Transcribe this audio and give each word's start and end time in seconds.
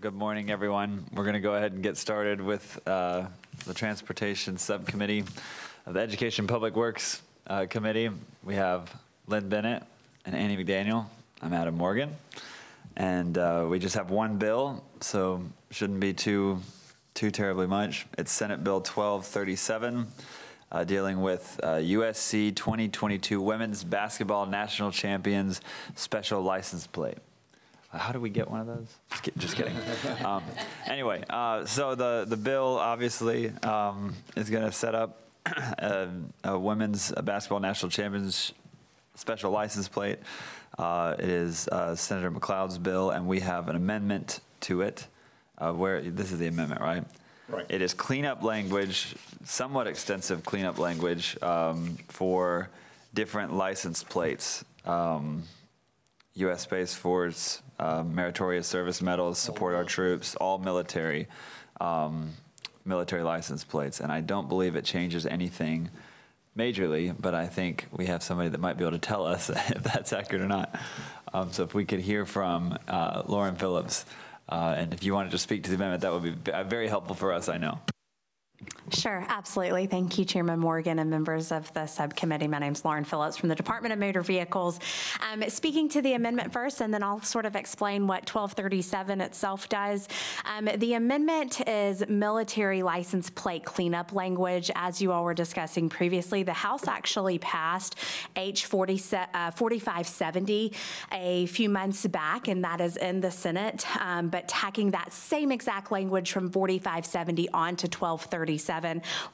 Good 0.00 0.14
morning, 0.14 0.50
everyone. 0.50 1.04
We're 1.12 1.24
going 1.24 1.34
to 1.34 1.40
go 1.40 1.56
ahead 1.56 1.72
and 1.72 1.82
get 1.82 1.98
started 1.98 2.40
with 2.40 2.80
uh, 2.86 3.26
the 3.66 3.74
Transportation 3.74 4.56
Subcommittee 4.56 5.24
of 5.84 5.92
the 5.92 6.00
Education 6.00 6.46
Public 6.46 6.74
Works 6.74 7.20
uh, 7.46 7.66
Committee. 7.68 8.08
We 8.42 8.54
have 8.54 8.98
Lin 9.26 9.50
Bennett 9.50 9.82
and 10.24 10.34
Annie 10.34 10.56
McDaniel. 10.56 11.04
I'm 11.42 11.52
Adam 11.52 11.76
Morgan. 11.76 12.16
And 12.96 13.36
uh, 13.36 13.66
we 13.68 13.78
just 13.78 13.94
have 13.94 14.10
one 14.10 14.38
bill, 14.38 14.82
so 15.00 15.42
shouldn't 15.70 16.00
be 16.00 16.14
too, 16.14 16.60
too 17.12 17.30
terribly 17.30 17.66
much. 17.66 18.06
It's 18.16 18.32
Senate 18.32 18.64
Bill 18.64 18.76
1237, 18.76 20.06
uh, 20.72 20.84
dealing 20.84 21.20
with 21.20 21.60
uh, 21.62 21.74
USC 21.74 22.56
2022 22.56 23.38
Women's 23.38 23.84
Basketball 23.84 24.46
National 24.46 24.90
Champions 24.92 25.60
Special 25.94 26.40
License 26.40 26.86
Plate. 26.86 27.18
How 27.92 28.12
do 28.12 28.20
we 28.20 28.30
get 28.30 28.48
one 28.48 28.60
of 28.60 28.66
those? 28.66 28.86
Just, 29.10 29.22
kid- 29.22 29.34
just 29.38 29.56
kidding. 29.56 29.76
um, 30.24 30.44
anyway, 30.86 31.24
uh, 31.28 31.66
so 31.66 31.94
the 31.94 32.24
the 32.26 32.36
bill 32.36 32.78
obviously 32.78 33.50
um, 33.62 34.14
is 34.36 34.48
going 34.48 34.64
to 34.64 34.72
set 34.72 34.94
up 34.94 35.22
a, 35.46 36.08
a 36.44 36.58
women's 36.58 37.12
basketball 37.12 37.60
national 37.60 37.90
champions 37.90 38.52
special 39.16 39.50
license 39.50 39.88
plate. 39.88 40.18
Uh, 40.78 41.14
it 41.18 41.28
is 41.28 41.68
uh, 41.68 41.94
Senator 41.96 42.30
McLeod's 42.30 42.78
bill, 42.78 43.10
and 43.10 43.26
we 43.26 43.40
have 43.40 43.68
an 43.68 43.76
amendment 43.76 44.40
to 44.60 44.82
it. 44.82 45.06
Uh, 45.58 45.72
where 45.72 46.00
this 46.00 46.32
is 46.32 46.38
the 46.38 46.46
amendment, 46.46 46.80
right? 46.80 47.04
Right. 47.46 47.66
It 47.68 47.82
is 47.82 47.92
cleanup 47.92 48.42
language, 48.42 49.14
somewhat 49.44 49.86
extensive 49.86 50.42
cleanup 50.44 50.78
language 50.78 51.36
um, 51.42 51.98
for 52.08 52.70
different 53.12 53.52
license 53.52 54.02
plates. 54.02 54.64
Um, 54.86 55.42
U.S. 56.34 56.62
Space 56.62 56.94
Force, 56.94 57.62
um, 57.78 58.14
meritorious 58.14 58.66
service 58.66 59.02
medals, 59.02 59.38
support 59.38 59.74
our 59.74 59.84
troops, 59.84 60.36
all 60.36 60.58
military, 60.58 61.26
um, 61.80 62.30
military 62.84 63.22
license 63.22 63.64
plates. 63.64 64.00
And 64.00 64.12
I 64.12 64.20
don't 64.20 64.48
believe 64.48 64.76
it 64.76 64.84
changes 64.84 65.26
anything 65.26 65.90
majorly, 66.56 67.14
but 67.18 67.34
I 67.34 67.46
think 67.46 67.86
we 67.90 68.06
have 68.06 68.22
somebody 68.22 68.48
that 68.50 68.60
might 68.60 68.76
be 68.76 68.84
able 68.84 68.92
to 68.92 68.98
tell 68.98 69.26
us 69.26 69.50
if 69.70 69.82
that's 69.82 70.12
accurate 70.12 70.42
or 70.42 70.48
not. 70.48 70.74
Um, 71.32 71.52
so 71.52 71.62
if 71.62 71.74
we 71.74 71.84
could 71.84 72.00
hear 72.00 72.24
from 72.24 72.76
uh, 72.88 73.22
Lauren 73.26 73.56
Phillips, 73.56 74.04
uh, 74.48 74.74
and 74.76 74.92
if 74.92 75.04
you 75.04 75.14
wanted 75.14 75.30
to 75.30 75.38
speak 75.38 75.64
to 75.64 75.70
the 75.70 75.76
amendment, 75.76 76.02
that 76.02 76.12
would 76.12 76.44
be 76.44 76.52
very 76.64 76.88
helpful 76.88 77.14
for 77.14 77.32
us, 77.32 77.48
I 77.48 77.56
know. 77.56 77.78
Sure, 78.92 79.24
absolutely. 79.28 79.86
Thank 79.86 80.18
you, 80.18 80.24
Chairman 80.24 80.58
Morgan 80.58 80.98
and 80.98 81.08
members 81.10 81.52
of 81.52 81.72
the 81.74 81.86
subcommittee. 81.86 82.48
My 82.48 82.58
name's 82.58 82.84
Lauren 82.84 83.04
Phillips 83.04 83.36
from 83.36 83.48
the 83.48 83.54
Department 83.54 83.92
of 83.92 84.00
Motor 84.00 84.22
Vehicles. 84.22 84.80
Um, 85.30 85.44
Speaking 85.48 85.88
to 85.90 86.02
the 86.02 86.14
amendment 86.14 86.52
first, 86.52 86.80
and 86.80 86.92
then 86.92 87.02
I'll 87.02 87.20
sort 87.22 87.46
of 87.46 87.54
explain 87.54 88.08
what 88.08 88.22
1237 88.28 89.20
itself 89.20 89.68
does. 89.68 90.08
Um, 90.44 90.68
The 90.76 90.94
amendment 90.94 91.60
is 91.68 92.02
military 92.08 92.82
license 92.82 93.30
plate 93.30 93.64
cleanup 93.64 94.12
language. 94.12 94.70
As 94.74 95.00
you 95.00 95.12
all 95.12 95.22
were 95.24 95.34
discussing 95.34 95.88
previously, 95.88 96.42
the 96.42 96.52
House 96.52 96.88
actually 96.88 97.38
passed 97.38 97.94
H 98.34 98.66
40 98.66 98.96
se- 98.96 99.26
uh, 99.34 99.50
4570 99.52 100.72
a 101.12 101.46
few 101.46 101.68
months 101.68 102.06
back, 102.08 102.48
and 102.48 102.64
that 102.64 102.80
is 102.80 102.96
in 102.96 103.20
the 103.20 103.30
Senate. 103.30 103.86
Um, 104.00 104.30
But 104.30 104.48
tacking 104.48 104.90
that 104.92 105.12
same 105.12 105.52
exact 105.52 105.92
language 105.92 106.32
from 106.32 106.50
4570 106.50 107.48
on 107.50 107.76
to 107.76 107.86
1237 107.86 108.79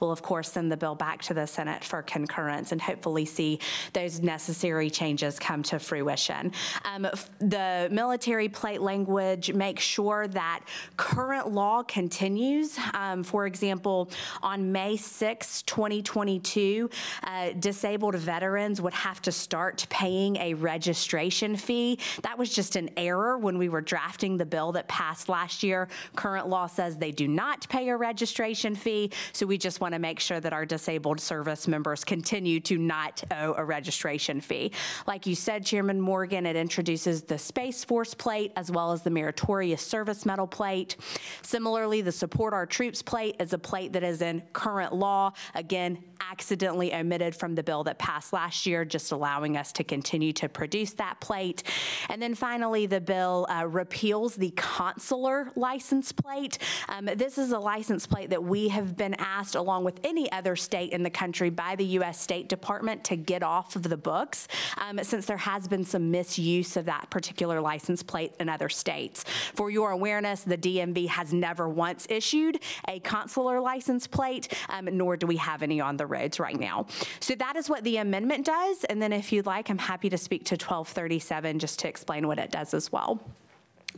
will, 0.00 0.10
of 0.10 0.22
course, 0.22 0.52
send 0.52 0.70
the 0.70 0.76
bill 0.76 0.94
back 0.94 1.22
to 1.22 1.34
the 1.34 1.46
Senate 1.46 1.84
for 1.84 2.02
concurrence 2.02 2.72
and 2.72 2.80
hopefully 2.80 3.24
see 3.24 3.58
those 3.92 4.20
necessary 4.20 4.90
changes 4.90 5.38
come 5.38 5.62
to 5.64 5.78
fruition. 5.78 6.52
Um, 6.84 7.06
f- 7.06 7.30
The 7.38 7.88
military 7.90 8.48
plate 8.48 8.80
language 8.80 9.52
makes 9.52 9.82
sure 9.82 10.26
that 10.28 10.60
current 10.96 11.50
law 11.52 11.82
continues. 11.82 12.78
Um, 12.94 13.22
For 13.22 13.46
example, 13.46 14.10
on 14.42 14.72
May 14.72 14.96
6, 14.96 15.62
2022, 15.62 16.88
uh, 17.24 17.50
disabled 17.58 18.14
veterans 18.16 18.80
would 18.80 18.94
have 18.94 19.20
to 19.22 19.32
start 19.32 19.86
paying 19.90 20.36
a 20.36 20.54
registration 20.54 21.56
fee. 21.56 21.98
That 22.22 22.38
was 22.38 22.50
just 22.54 22.76
an 22.76 22.90
error 22.96 23.38
when 23.38 23.58
we 23.58 23.68
were 23.68 23.80
drafting 23.80 24.36
the 24.36 24.46
bill 24.46 24.72
that 24.72 24.88
passed 24.88 25.28
last 25.28 25.62
year. 25.62 25.88
Current 26.14 26.48
law 26.48 26.66
says 26.66 26.96
they 26.96 27.12
do 27.12 27.28
not 27.28 27.68
pay 27.68 27.88
a 27.88 27.96
registration 27.96 28.74
fee, 28.74 29.10
so 29.36 29.44
we 29.44 29.58
just 29.58 29.80
want 29.80 29.92
to 29.92 29.98
make 29.98 30.18
sure 30.18 30.40
that 30.40 30.54
our 30.54 30.64
disabled 30.64 31.20
service 31.20 31.68
members 31.68 32.04
continue 32.04 32.58
to 32.60 32.78
not 32.78 33.22
owe 33.30 33.54
a 33.56 33.64
registration 33.64 34.40
fee. 34.40 34.72
Like 35.06 35.26
you 35.26 35.34
said, 35.34 35.64
Chairman 35.66 36.00
Morgan, 36.00 36.46
it 36.46 36.56
introduces 36.56 37.22
the 37.22 37.36
Space 37.36 37.84
Force 37.84 38.14
plate 38.14 38.52
as 38.56 38.70
well 38.70 38.92
as 38.92 39.02
the 39.02 39.10
Meritorious 39.10 39.82
Service 39.82 40.24
Medal 40.24 40.46
plate. 40.46 40.96
Similarly, 41.42 42.00
the 42.00 42.12
Support 42.12 42.54
Our 42.54 42.64
Troops 42.64 43.02
plate 43.02 43.36
is 43.38 43.52
a 43.52 43.58
plate 43.58 43.92
that 43.92 44.02
is 44.02 44.22
in 44.22 44.42
current 44.54 44.94
law. 44.94 45.32
Again, 45.54 45.98
accidentally 46.20 46.94
omitted 46.94 47.34
from 47.34 47.54
the 47.54 47.62
bill 47.62 47.84
that 47.84 47.98
passed 47.98 48.32
last 48.32 48.66
year, 48.66 48.84
just 48.84 49.12
allowing 49.12 49.56
us 49.56 49.72
to 49.72 49.84
continue 49.84 50.32
to 50.34 50.48
produce 50.48 50.92
that 50.94 51.20
plate. 51.20 51.62
And 52.08 52.20
then 52.20 52.34
finally, 52.34 52.86
the 52.86 53.00
bill 53.00 53.46
uh, 53.48 53.66
repeals 53.66 54.36
the 54.36 54.52
consular 54.56 55.50
license 55.56 56.12
plate. 56.12 56.58
Um, 56.88 57.06
This 57.06 57.38
is 57.38 57.52
a 57.52 57.58
license 57.58 58.06
plate 58.06 58.30
that 58.30 58.42
we 58.42 58.68
have 58.68 58.96
been 58.96 59.14
asked, 59.18 59.54
along 59.54 59.84
with 59.84 60.00
any 60.04 60.30
other 60.32 60.56
state 60.56 60.92
in 60.92 61.02
the 61.02 61.10
country, 61.10 61.50
by 61.50 61.76
the 61.76 61.84
U.S. 61.84 62.20
State 62.20 62.48
Department 62.48 63.04
to 63.04 63.16
get 63.16 63.42
off 63.42 63.76
of 63.76 63.82
the 63.82 63.96
books, 63.96 64.48
um, 64.78 64.98
since 65.02 65.26
there 65.26 65.36
has 65.36 65.68
been 65.68 65.84
some 65.84 66.10
misuse 66.10 66.76
of 66.76 66.84
that 66.86 67.10
particular 67.10 67.60
license 67.60 68.02
plate 68.02 68.34
in 68.40 68.48
other 68.48 68.68
states. 68.68 69.24
For 69.54 69.70
your 69.70 69.90
awareness, 69.90 70.42
the 70.42 70.58
DMV 70.58 71.08
has 71.08 71.32
never 71.32 71.68
once 71.68 72.06
issued 72.10 72.60
a 72.88 73.00
consular 73.00 73.60
license 73.60 74.06
plate, 74.06 74.52
um, 74.68 74.88
nor 74.92 75.16
do 75.16 75.26
we 75.26 75.36
have 75.36 75.62
any 75.62 75.80
on 75.80 75.96
the 75.96 76.05
roads 76.06 76.38
right 76.40 76.58
now. 76.58 76.86
So 77.20 77.34
that 77.34 77.56
is 77.56 77.68
what 77.68 77.84
the 77.84 77.98
amendment 77.98 78.46
does. 78.46 78.84
And 78.84 79.00
then 79.00 79.12
if 79.12 79.32
you'd 79.32 79.46
like, 79.46 79.70
I'm 79.70 79.78
happy 79.78 80.08
to 80.10 80.18
speak 80.18 80.44
to 80.46 80.54
1237 80.54 81.58
just 81.58 81.78
to 81.80 81.88
explain 81.88 82.26
what 82.26 82.38
it 82.38 82.50
does 82.50 82.74
as 82.74 82.90
well. 82.90 83.20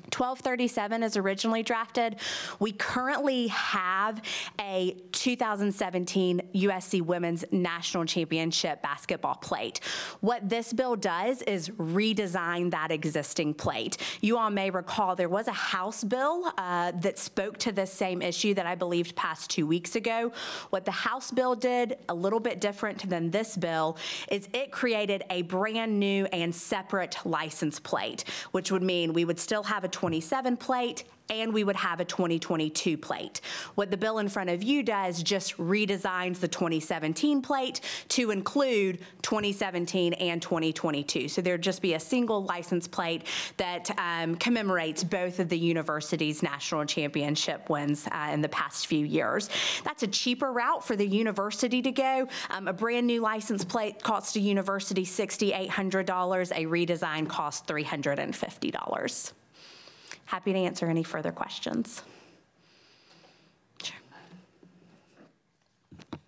1237 0.04 1.02
is 1.02 1.16
originally 1.16 1.62
drafted. 1.62 2.16
We 2.58 2.72
currently 2.72 3.48
have 3.48 4.22
a 4.60 4.96
2017 5.12 6.40
USC 6.54 7.02
Women's 7.02 7.44
National 7.52 8.04
Championship 8.04 8.82
basketball 8.82 9.36
plate. 9.36 9.80
What 10.20 10.48
this 10.48 10.72
bill 10.72 10.96
does 10.96 11.42
is 11.42 11.68
redesign 11.70 12.70
that 12.70 12.90
existing 12.90 13.54
plate. 13.54 13.96
You 14.20 14.38
all 14.38 14.50
may 14.50 14.70
recall 14.70 15.16
there 15.16 15.28
was 15.28 15.48
a 15.48 15.52
House 15.52 16.04
bill 16.04 16.52
uh, 16.56 16.92
that 16.92 17.18
spoke 17.18 17.58
to 17.58 17.72
this 17.72 17.92
same 17.92 18.22
issue 18.22 18.54
that 18.54 18.66
I 18.66 18.74
believed 18.74 19.16
passed 19.16 19.50
two 19.50 19.66
weeks 19.66 19.96
ago. 19.96 20.32
What 20.70 20.84
the 20.84 20.90
House 20.90 21.30
bill 21.30 21.54
did, 21.54 21.96
a 22.08 22.14
little 22.14 22.40
bit 22.40 22.60
different 22.60 23.08
than 23.08 23.30
this 23.30 23.56
bill, 23.56 23.96
is 24.30 24.48
it 24.52 24.70
created 24.70 25.24
a 25.30 25.42
brand-new 25.42 26.26
and 26.26 26.54
separate 26.54 27.18
license 27.24 27.80
plate, 27.80 28.24
which 28.52 28.70
would 28.70 28.82
mean 28.82 29.12
we 29.12 29.24
would 29.24 29.38
still 29.38 29.62
have 29.64 29.84
a 29.84 29.87
27 29.88 30.56
plate 30.56 31.04
and 31.30 31.52
we 31.52 31.64
would 31.64 31.76
have 31.76 32.00
a 32.00 32.04
2022 32.04 32.96
plate. 32.96 33.40
What 33.74 33.90
the 33.90 33.96
bill 33.96 34.18
in 34.18 34.28
front 34.28 34.50
of 34.50 34.62
you 34.62 34.82
does 34.82 35.22
just 35.22 35.56
redesigns 35.58 36.40
the 36.40 36.48
2017 36.48 37.42
plate 37.42 37.80
to 38.08 38.30
include 38.30 39.00
2017 39.22 40.14
and 40.14 40.40
2022. 40.40 41.28
So 41.28 41.42
there'd 41.42 41.62
just 41.62 41.82
be 41.82 41.94
a 41.94 42.00
single 42.00 42.44
license 42.44 42.88
plate 42.88 43.24
that 43.56 43.90
um, 43.98 44.36
commemorates 44.36 45.04
both 45.04 45.38
of 45.38 45.48
the 45.48 45.58
university's 45.58 46.42
national 46.42 46.84
championship 46.86 47.68
wins 47.68 48.08
uh, 48.10 48.30
in 48.32 48.40
the 48.40 48.48
past 48.48 48.86
few 48.86 49.04
years. 49.04 49.50
That's 49.84 50.02
a 50.02 50.08
cheaper 50.08 50.52
route 50.52 50.84
for 50.84 50.96
the 50.96 51.06
university 51.06 51.82
to 51.82 51.92
go. 51.92 52.28
Um, 52.50 52.68
A 52.68 52.72
brand-new 52.72 53.20
license 53.20 53.64
plate 53.64 54.02
costs 54.02 54.36
a 54.36 54.40
university 54.40 55.04
$6,800. 55.04 56.52
A 56.52 56.64
redesign 56.64 57.28
costs 57.28 57.70
$350. 57.70 59.32
Happy 60.28 60.52
to 60.52 60.58
answer 60.58 60.84
any 60.90 61.02
further 61.02 61.32
questions. 61.32 62.02
Sure. 63.82 63.96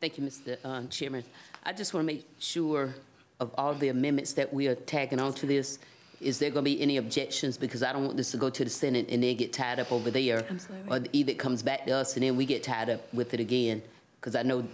Thank 0.00 0.16
you, 0.16 0.24
Mr. 0.24 0.56
uh, 0.64 0.86
Chairman. 0.86 1.22
I 1.64 1.74
just 1.74 1.92
want 1.92 2.08
to 2.08 2.14
make 2.14 2.26
sure 2.38 2.94
of 3.40 3.54
all 3.58 3.74
the 3.74 3.88
amendments 3.88 4.32
that 4.32 4.54
we 4.54 4.68
are 4.68 4.74
tagging 4.74 5.20
onto 5.20 5.46
this, 5.46 5.80
is 6.18 6.38
there 6.38 6.48
going 6.48 6.64
to 6.64 6.70
be 6.70 6.80
any 6.80 6.96
objections? 6.96 7.58
Because 7.58 7.82
I 7.82 7.92
don't 7.92 8.06
want 8.06 8.16
this 8.16 8.30
to 8.30 8.38
go 8.38 8.48
to 8.48 8.64
the 8.64 8.70
Senate 8.70 9.06
and 9.10 9.22
then 9.22 9.36
get 9.36 9.52
tied 9.52 9.78
up 9.78 9.92
over 9.92 10.10
there. 10.10 10.46
Absolutely. 10.48 10.90
Or 10.90 11.04
either 11.12 11.32
it 11.32 11.38
comes 11.38 11.62
back 11.62 11.84
to 11.84 11.92
us 11.92 12.14
and 12.14 12.22
then 12.22 12.38
we 12.38 12.46
get 12.46 12.62
tied 12.62 12.88
up 12.88 13.12
with 13.12 13.34
it 13.34 13.40
again. 13.40 13.82
Because 14.18 14.34
I 14.34 14.44
know, 14.44 14.66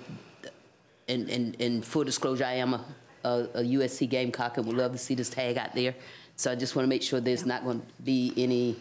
in, 1.09 1.29
in, 1.29 1.55
in 1.55 1.83
full 1.83 2.05
disclosure, 2.05 2.45
I 2.45 2.55
am 2.55 2.75
a, 2.75 2.85
a 3.25 3.29
a 3.55 3.63
USC 3.63 4.09
Gamecock 4.09 4.57
and 4.57 4.69
would 4.69 4.77
love 4.77 4.93
to 4.93 4.99
see 4.99 5.17
this 5.17 5.31
tag 5.31 5.59
out 5.59 5.75
there. 5.75 5.97
So 6.37 6.53
I 6.53 6.55
just 6.55 6.77
want 6.77 6.85
to 6.85 6.89
make 6.89 7.03
sure 7.03 7.19
there's 7.19 7.45
not 7.45 7.65
going 7.65 7.81
to 7.81 8.03
be 8.05 8.33
any 8.37 8.77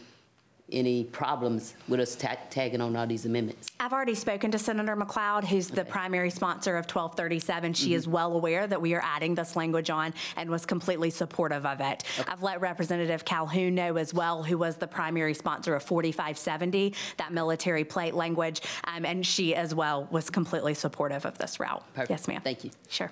any 0.71 1.03
problems 1.03 1.75
with 1.87 1.99
us 1.99 2.15
ta- 2.15 2.37
tagging 2.49 2.81
on 2.81 2.95
all 2.95 3.05
these 3.05 3.25
amendments? 3.25 3.69
I've 3.79 3.93
already 3.93 4.15
spoken 4.15 4.51
to 4.51 4.59
Senator 4.59 4.95
McLeod, 4.95 5.43
who's 5.43 5.67
the 5.67 5.85
primary 5.85 6.29
sponsor 6.29 6.75
of 6.77 6.85
1237. 6.85 7.73
She 7.73 7.93
is 7.93 8.07
well 8.07 8.33
aware 8.33 8.65
that 8.65 8.81
we 8.81 8.93
are 8.95 9.01
adding 9.03 9.35
this 9.35 9.55
language 9.55 9.89
on 9.89 10.13
and 10.37 10.49
was 10.49 10.65
completely 10.65 11.09
supportive 11.09 11.65
of 11.65 11.81
it. 11.81 12.03
I've 12.27 12.41
let 12.41 12.61
Representative 12.61 13.25
Calhoun 13.25 13.75
know 13.75 13.97
as 13.97 14.13
well, 14.13 14.43
who 14.43 14.57
was 14.57 14.77
the 14.77 14.87
primary 14.87 15.33
sponsor 15.33 15.75
of 15.75 15.83
4570, 15.83 16.95
that 17.17 17.31
military 17.31 17.83
plate 17.83 18.15
language, 18.15 18.61
um, 18.85 19.05
and 19.05 19.25
she 19.25 19.53
as 19.55 19.75
well 19.75 20.07
was 20.11 20.29
completely 20.29 20.73
supportive 20.73 21.25
of 21.25 21.37
this 21.37 21.59
route. 21.59 21.83
Perfect. 21.93 22.09
Yes, 22.09 22.27
ma'am. 22.27 22.41
Thank 22.43 22.63
you. 22.63 22.71
Sure. 22.89 23.11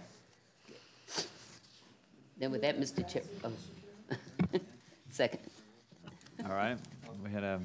Then 2.40 2.52
with 2.52 2.62
that, 2.62 2.80
Mr. 2.80 3.08
Chair, 3.08 3.22
oh. 3.44 3.52
Second. 5.10 5.40
All 6.46 6.52
right, 6.56 6.78
we 7.24 7.32
had 7.32 7.44
a 7.44 7.62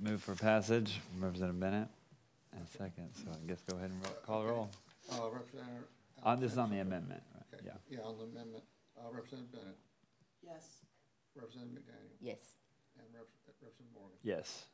move 0.00 0.22
for 0.22 0.34
passage, 0.34 1.00
from 1.12 1.24
Representative 1.24 1.60
Bennett, 1.60 1.88
and 2.56 2.66
second, 2.68 3.10
so 3.14 3.30
I 3.30 3.46
guess 3.46 3.60
go 3.68 3.76
ahead 3.76 3.90
and 3.90 4.02
ro- 4.02 4.10
call 4.26 4.42
the 4.42 4.48
roll. 4.48 4.70
Uh, 5.12 5.30
Representative. 5.30 5.84
On, 6.22 6.40
this 6.40 6.52
is 6.52 6.58
on 6.58 6.70
the 6.70 6.78
amendment, 6.78 7.22
right? 7.34 7.44
Okay, 7.60 7.66
Yeah. 7.66 7.98
Yeah, 7.98 8.04
on 8.04 8.16
the 8.18 8.24
amendment, 8.24 8.64
uh, 8.98 9.10
Representative 9.12 9.52
Bennett, 9.52 9.76
Yes. 10.42 10.64
Representative 11.36 11.82
McDaniel, 11.82 12.16
Yes. 12.20 12.40
and 12.98 13.06
Rep- 13.14 13.26
Representative 13.46 13.86
Morgan. 13.94 14.16
Yes. 14.22 14.64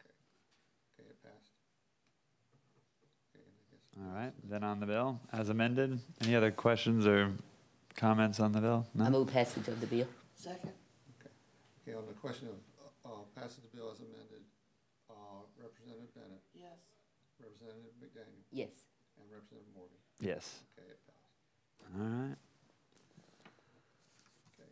Okay, 0.99 1.09
it 1.09 1.23
passed. 1.23 1.51
Okay, 3.35 3.45
and 3.45 3.55
I 3.57 3.63
guess- 3.75 4.07
All 4.07 4.15
right, 4.15 4.49
then 4.49 4.63
on 4.63 4.79
the 4.81 4.87
bill, 4.87 5.21
as 5.33 5.49
amended, 5.49 5.99
any 6.21 6.37
other 6.37 6.53
questions 6.53 7.07
or 7.07 7.33
comments 7.97 8.39
on 8.39 8.53
the 8.53 8.61
bill? 8.61 8.87
I 8.99 9.05
No? 9.05 9.11
move 9.11 9.29
passage 9.33 9.67
of 9.69 9.81
the 9.81 9.87
bill. 9.87 10.07
Second. 10.35 10.73
Okay, 11.19 11.31
Okay. 11.83 11.95
on 11.99 12.07
the 12.07 12.15
question 12.15 12.49
of, 12.49 12.55
uh, 13.11 13.25
the 13.35 13.77
bill 13.77 13.91
as 13.91 13.99
amended, 13.99 14.45
uh, 15.11 15.43
Representative 15.61 16.15
Bennett, 16.15 16.43
Yes. 16.55 16.79
Representative 17.41 17.91
McDaniel, 18.01 18.45
Yes. 18.53 18.87
and 19.19 19.27
Representative 19.33 19.75
Morgan. 19.75 19.97
Yes. 20.21 20.61
Okay, 20.79 20.89
it 20.91 21.01
passed. 21.07 21.97
All 21.99 22.07
right. 22.07 22.37
Okay. 24.55 24.71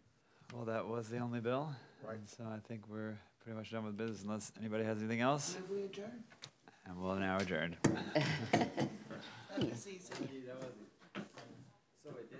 Well, 0.55 0.64
that 0.67 0.87
was 0.87 1.08
the 1.08 1.19
only 1.19 1.40
bill. 1.40 1.75
Right. 2.05 2.19
And 2.19 2.29
So 2.29 2.44
I 2.44 2.61
think 2.61 2.87
we're 2.88 3.19
pretty 3.40 3.56
much 3.58 3.73
done 3.73 3.85
with 3.85 3.96
business 3.96 4.23
unless 4.23 4.52
anybody 4.61 4.84
has 4.84 4.99
anything 4.99 5.20
else. 5.20 5.56
Move 5.58 5.70
we 5.70 5.84
adjourn. 5.87 6.23
And 6.87 7.02
we'll 7.02 7.17
now 7.17 7.38
adjourn. 7.38 7.76
That 9.58 9.70
was 9.70 9.88
easy. 9.88 10.12
So 12.00 12.11
it 12.11 12.31
did 12.31 12.38